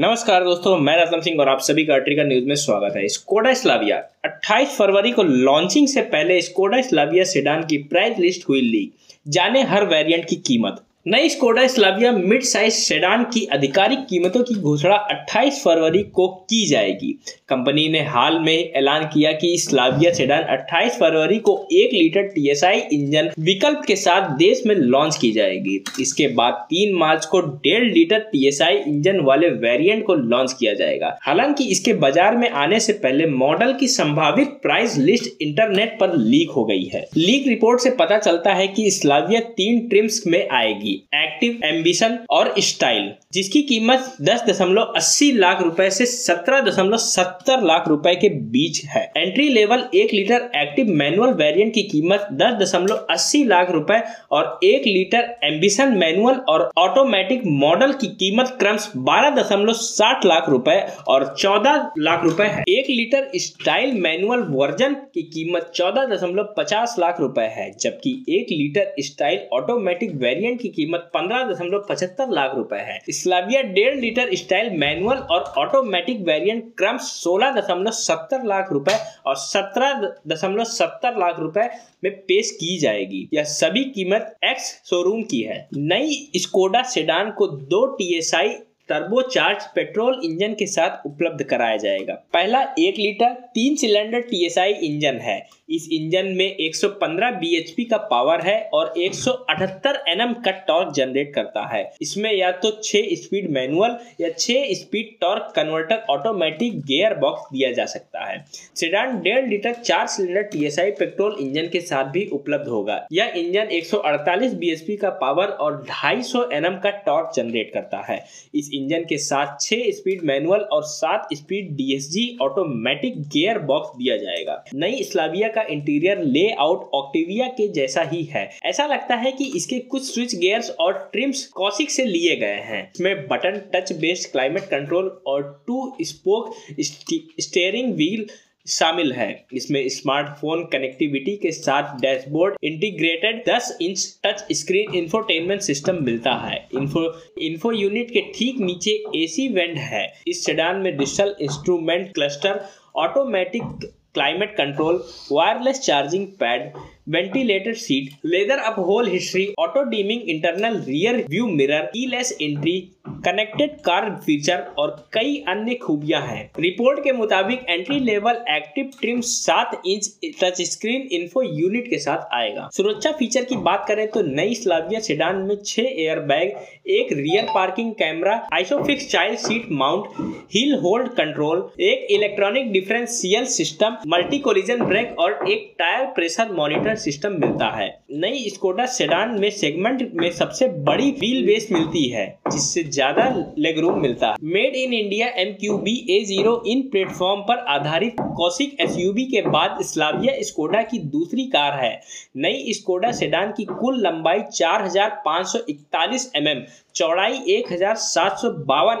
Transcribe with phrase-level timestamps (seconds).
[0.00, 3.54] नमस्कार दोस्तों, मैं रतन सिंह और आप सभी का अट्रिका न्यूज़ में स्वागत है। स्कोडा
[3.54, 8.92] स्लाविया 28 फरवरी को लॉन्चिंग से पहले स्कोडा स्लाविया सेडान की प्राइस लिस्ट हुई लीक
[9.28, 14.54] जाने हर वेरिएंट की कीमत। नई Skoda Slavia mid size sedan की आधिकारिक कीमतों की
[14.54, 17.12] घोषणा 28 फरवरी को की जाएगी।
[17.48, 22.80] कंपनी ने हाल में ऐलान किया कि स्लाविया सेडान 28 फरवरी को एक लीटर टीएसआई
[22.92, 27.84] इंजन विकल्प के साथ देश में लॉन्च की जाएगी। इसके बाद 3 मार्च को डेढ़
[27.84, 32.92] लीटर टीएसआई इंजन वाले वेरिएंट को लॉन्च किया जाएगा। हालाँकि इसके बाज़ार में आने से
[32.98, 37.90] पहले मॉडल की संभावित प्राइस लिस्ट इंटरनेट पर लीक हो गई है। लीक रिपोर्ट से
[37.98, 44.16] पता चलता है की स्लाविया तीन ट्रिम्स में आएगी। एक्टिव एम्बिशन और स्टाइल जिसकी कीमत
[44.22, 49.48] दस दशमलव अस्सी लाख रुपए से सत्रह दशमलव सत्तर लाख रुपए के बीच है। एंट्री
[49.48, 54.00] लेवल एक लीटर एक्टिव मैनुअल वेरिएंट की कीमत दस दशमलव अस्सी लाख रुपए
[54.32, 60.48] और एक लीटर एम्बिशन मैनुअल और ऑटोमेटिक मॉडल की कीमत क्रम्स बारह दशमलव साठ लाख
[60.48, 66.54] रुपए और चौदह लाख रुपए है। एक लीटर स्टाइल मैनुअल वर्जन की कीमत चौदह दशमलव
[66.56, 72.28] पचास लाख रुपए है, जबकि एक लीटर स्टाइल ऑटोमेटिक वेरिएंट की कीमत पंद्रह दशमलव पचहत्तर
[72.30, 78.44] लाख रुपए है। स्लाविया डेढ़ लीटर स्टाइल मैनुअल और ऑटोमेटिक वेरिएंट क्रम सोलह दशमलव सत्तर
[78.46, 78.94] लाख रुपए
[79.26, 81.68] और सत्रह दशमलव सत्तर लाख रुपए
[82.04, 87.46] में पेश की जाएगी। यह सभी कीमत एक्स शोरूम की है। नई स्कोडा सेडान को
[87.46, 88.56] दो टीएसआई
[88.88, 95.18] टर्बोचार्ज पेट्रोल इंजन के साथ उपलब्ध कराया जाएगा। पहला एक लीटर तीन सिलेंडर टीएसआई इंजन
[95.20, 101.32] है। इस इंजन में 115 bhp का पावर है और 178 nm का टॉर्क जनरेट
[101.34, 106.80] करता है। इसमें या तो 6 स्पीड मैनुअल या 6 speed torque converter automatic
[107.14, 108.44] gearbox दिया जा सकता है।
[108.76, 113.68] सेडान डेढ़ लीटर चार सिलेंडर टीएसआई पेट्रोल इंजन के साथ भी उपलब्ध होगा। यह इंजन
[113.72, 118.18] 148 bhp का पावर और 250 nm का टॉर्क जनरेट करता है।
[118.54, 124.16] इस इंजन के साथ 6 स्पीड मैनुअल और 7 speed DSG automatic gear box दिया
[124.16, 129.52] जाएगा। नई स्लाविया का इंटीरियर लेआउट ऑक्टिविया के जैसा ही है। ऐसा लगता है कि
[129.56, 134.30] इसके कुछ स्विच गियर्स और ट्रिम्स कौशिक से लिए गए हैं। इसमें button touch based
[134.32, 138.26] climate control और टू स्पोक स्टेयरिंग व्हील
[138.66, 146.02] शामिल है। इसमें स्मार्टफ़ोन कनेक्टिविटी के साथ dashboard integrated 10 inch touch screen infotainment system
[146.04, 147.04] मिलता है। इन्फो
[147.42, 152.60] इन्फो यूनिट के ठीक नीचे एसी वेंट है। इस सेडान में digital instrument cluster
[152.96, 155.02] automatic climate control
[155.32, 156.72] wireless charging pad
[157.08, 158.58] ventilated seat leather
[159.08, 162.78] upholstery auto dimming internal rear view mirror keyless entry
[163.18, 169.20] connected car feature और कई अन्य खूबियाँ हैं। रिपोर्ट के मुताबिक एंट्री लेवल एक्टिव ट्रिम
[169.22, 174.22] सात inch touch screen info unit के साथ आएगा। सुरक्षा फीचर की बात करें तो
[174.24, 176.52] नई स्लाविया सेडान में छह एयर बैग
[176.90, 183.96] एक rear parking camera ISOFIX child seat mount hill hold control एक electronic differential system
[184.08, 189.50] multi collision brake और एक टायर प्रेशर मॉनिटर सिस्टम मिलता है। नई स्कोडा सेडान में
[189.52, 194.74] सेगमेंट में सबसे बड़ी व्हील बेस मिलती है, जिससे ज़्यादा लेग रूम मिलता है। Made
[194.76, 198.96] in India M Q B A zero in platform पर आधारित कौशिक एस
[199.26, 201.92] के बाद स्लाविया स्कोडा की दूसरी कार है।
[202.36, 206.62] नई स्कोडा सेडान की कुल लंबाई चार हज़ार पाँच सौ इकतालीस एम एम
[206.94, 207.72] चौड़ाई एक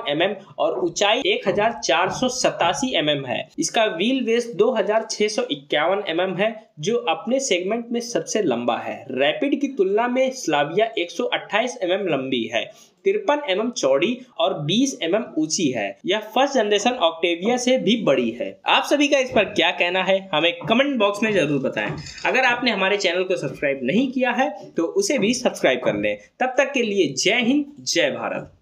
[0.08, 1.48] एम और ऊंचाई एक
[2.94, 7.40] एम है। इसका व्हील बेस दो हज़ार छह सौ इक्यावन एम एम है, जो अपने
[7.40, 12.64] सेगमेंट में सबसे लंबा है। रैपिड की तुलना में स्लाविया 128 mm लंबी है।
[13.04, 18.30] तिरपन एम चौड़ी और 20 एम ऊँची है। यह फ़र्स्ट जनरेशन ऑक्टेविया से भी बड़ी
[18.32, 21.96] है। आप सभी का इस पर क्या कहना है, हमें कमेंट बॉक्स में ज़रूर बताएँ।
[22.26, 26.16] अगर आपने हमारे चैनल को सब्सक्राइब नहीं किया है तो उसे भी सब्सक्राइब कर लें।
[26.40, 28.52] तब तक के लिए जय हिंद, जय भारत।